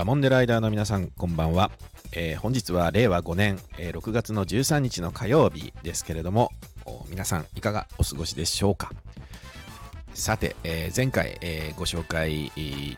[0.00, 1.70] ダモンデライダーの皆さんこんばんは、
[2.12, 6.52] えー、本日は令和5年、えー、6月の13日の火曜日ですけれども
[7.10, 8.92] 皆さんいかがお過ごしでしょうか？
[10.14, 12.50] さて、えー、前回、えご紹介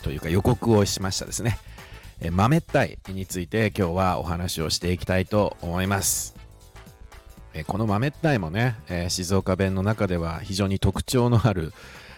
[0.04, 1.59] というか予告をしましたですね、
[2.20, 6.37] え豆ったいについて今日はお話をしていきたいと思います、
[7.52, 11.73] えこの豆ったいもね、え静岡弁の中では非常に特徴のある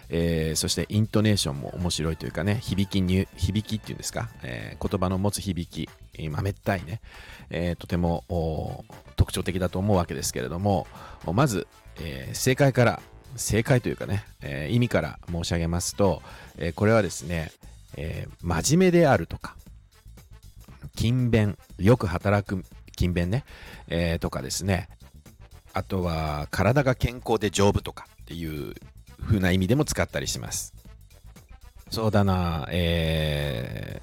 [0.09, 5.88] えー、そしてイントネーションも面白いというかね、響きに、響きっていうんですか、えー、言葉の持つ響き、
[6.30, 7.01] まめったいね、
[7.51, 8.84] えー、とても
[9.16, 10.87] 特徴的だと思うわけですけれども、
[11.33, 11.66] まず、
[12.01, 13.02] え正解から、
[13.37, 16.23] 正解というかね、え意味から申し上げますと、
[16.59, 17.52] えこれはですね、
[17.97, 19.56] え真面目であるとか、
[20.97, 22.64] 勤勉、よく働く
[22.97, 23.45] 勤勉ね、
[23.89, 24.89] えとかですね、
[25.73, 28.75] あとは体が健康で丈夫とかっていう
[29.24, 30.74] 風な意味でも使ったりします。
[31.91, 34.03] そうだな、え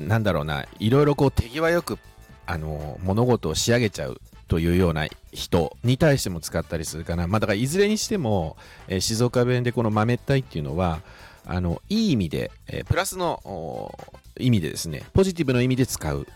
[0.00, 1.98] ー、なんだろうな、いろいろこう手際よく、
[2.46, 7.26] あの、物事を仕上げちゃうというような人に対しても使ったりするかな。
[7.26, 8.56] まあだからいずれにしても、
[8.88, 11.00] えー、静岡弁でこの豆ったいっていうのは、
[11.44, 13.92] あの、いい意味で、えー、プラスの
[14.38, 16.26] 意味でですね、ポジティブの意味で使う、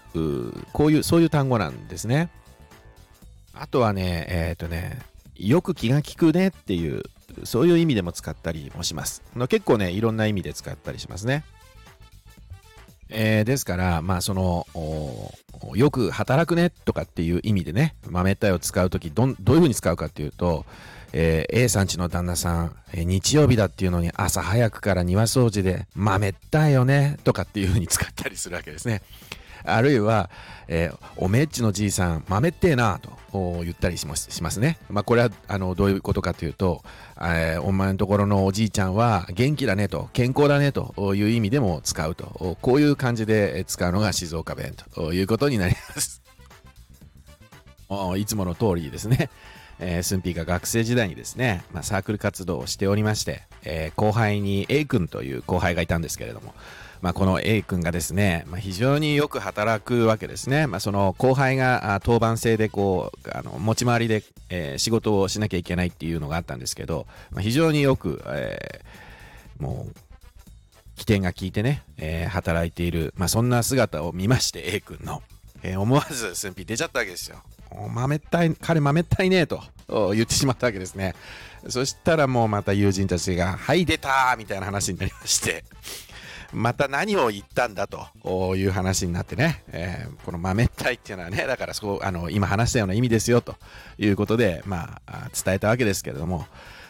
[0.73, 2.31] こういう、そういう単語なんですね。
[3.55, 5.01] あとはね、えっ、ー、とね、
[5.37, 7.03] よく気が利くねっていう
[7.45, 9.23] そういう意味でも使ったりもします。
[9.49, 11.45] 結構ね、いろんな意味で使ったりしますね。
[13.09, 14.67] えー、ですから、まあ、その、
[15.75, 20.65] よく働くねとかっていう意味でね、豆ったいを使うとき、ど、ういうふうに使うかっていうと、
[21.13, 29.03] えー、A さんちの旦那さん、えー、日曜日だっていうのに朝早くから庭掃除で豆ったよねとかっていうふうに使ったりするわけですね。
[29.65, 30.31] あるいは、
[30.69, 33.11] えー、おめっちのじいさん、豆ってえなと
[33.63, 34.79] 言ったりしますね。
[34.91, 36.83] まあ、これはあのどういうことかというと、
[37.21, 46.23] えー、お前のところのおじいちゃんは元気だねと、健康だねという意味でも使うと、こういう感じで使うのが静岡弁ということになります。
[48.17, 49.31] いつもの通りですね。
[49.79, 56.55] えー、スンピーが学生時代にですね、まあ、サークル活動をしておりまして、えー、後輩に A 君という後輩がいたんですけれども、
[57.03, 60.69] まあ、この A 君がですね、まあ、非常によく働くわけですね。
[60.69, 69.95] まあ、その後輩が当番制でこう、あの持ち回りで、えー、仕事をしなきゃいけないっていうのがあったんですけど、まあ、非常によく、えー、もう、
[70.95, 75.23] 起点が効いてね、えー、働いている、まあ、そんな姿を見まして A 君の、
[75.65, 77.43] えー、思わず寸否出ちゃったわけですよ。
[77.93, 81.15] 豆ったい、彼豆ったいねと言ってしまったわけですね。
[81.69, 85.65] そしたらもうまた友人たちが、はい出たみたいな話になりまして、
[86.53, 93.57] また何を言ったんだという話になってね、えー、この豆ったいっていうのはね、だからそう、あの、今話したような意味ですよと
[93.99, 96.47] いうことで、まあ、伝えたわけですけれども、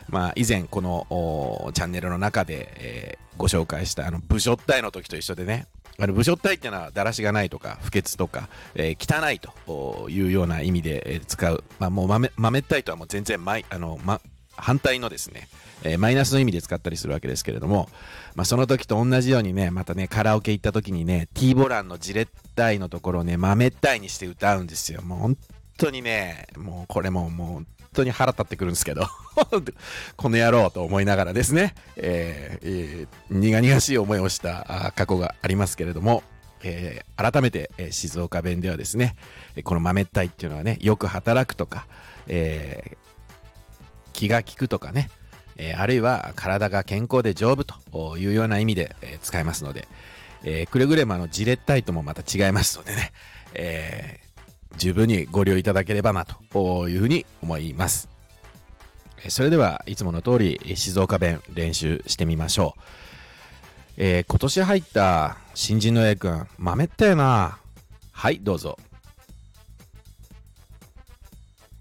[0.09, 5.67] まあ、以前このチャンネルの中で、えー、ご紹介したあの武将隊の時と一緒でね、
[5.99, 13.39] あの武将隊っていうのはだらしがないとか不潔とか、えー、汚いというような意味で使う、まあ、もう豆豆ったいとはもう全然
[13.71, 14.21] あの、ま、
[14.57, 15.49] 反対のですね、
[15.83, 17.89] えー、マイナスの意味で使ったりするわけですけれども、
[18.35, 25.03] まあ、その時と同じようにね、またね、カラオケ行った時にね、T ボランのジレッタイのところをね、豆ったいにして歌うんですよ。
[25.03, 25.39] もう本
[25.79, 29.07] 当にね、もうこれももう本当に腹立ってくるんですけど、
[30.17, 36.23] この野郎と思いながらですね、えーえー、苦々しい思いをした過去がありますけれども、
[36.63, 39.17] えー、改めて、えー、静岡弁ではですね、
[39.65, 41.87] この豆ったいっていうのはね、よく働くとか、
[42.29, 42.97] えー、
[44.23, 45.11] 気が利くとかね、
[45.57, 49.89] えー、あるいは体が健康で丈夫というような意味で、えー、使えますので、
[50.45, 53.13] えー、くれぐれもあのジレッタイともまた違いますのでね、
[53.55, 58.09] えー、十分にご利用いただければなというふうに思います。
[59.29, 62.81] それではいつもの通り静岡弁練習してみましょう。
[63.97, 67.59] えー、今年入った新人の A 君、豆ったよな。
[68.13, 68.79] はい、どうぞ。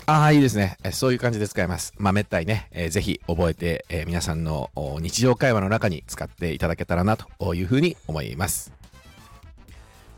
[0.07, 0.77] ああ、いいですね。
[0.91, 1.93] そういう感じで使えます。
[1.97, 4.69] まあ、めったいね、えー、ぜひ覚えて、えー、皆さんの
[4.99, 8.73] 日常会話の中に使っていただけたらなというふうに思います。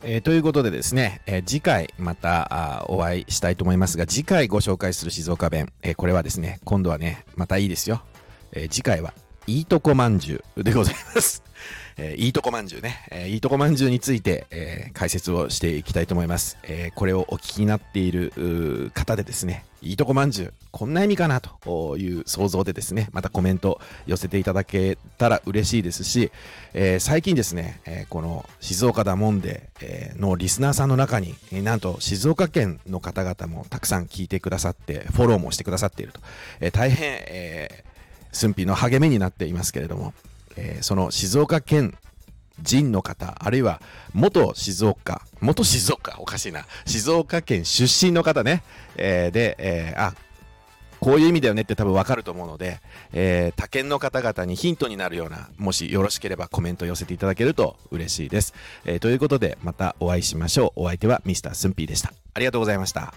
[0.05, 8.03] えー、ということでですね、えー、次回またお会いしたいと思いますが、次回ご紹介する静岡弁、えー、これはですね、今度はね、またいいですよ。
[8.55, 9.13] え次回は、
[9.45, 11.43] いいとこまんじゅうでございます。
[11.95, 16.57] えー、いいとこまんじゅうね、えー、いいとこまんじゅうについて、えー、解説をしていきたいと思います。
[16.63, 26.31] えこれをお聞きになっている方でですね、いいとこまんじゅう、こんな意味かなという想像でですね、またコメント寄せていただけたら嬉しいですし、
[26.73, 36.21] え最近ですね、えこの静岡だもんで、えのリスナーさんの中に、えなんと静岡県の方々もたくさん聞いてくださって、フォローもしてくださっていると、
[36.59, 40.13] え大変、えー、寸否の励みになっていますけれども、
[40.57, 41.97] えー、その静岡県
[42.61, 43.81] 人の方、あるいは
[44.13, 48.63] 元静岡、元静岡、おかしいな、静岡県出身の方ね、
[48.95, 50.13] えー、で、えー、あ、
[50.99, 52.79] こういう意味だよねって多分わかると思うので、
[53.11, 58.53] えー、他県の方々にヒントになるような、もしよろしければコメント寄せていただけると嬉しいです。
[58.85, 60.83] えー、ということで、またお会いしましょう。
[60.83, 62.13] お相手はミスタースンピーでした。
[62.33, 63.13] ありがとうございました。